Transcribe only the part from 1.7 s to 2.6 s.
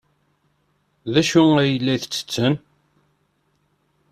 la ttetten?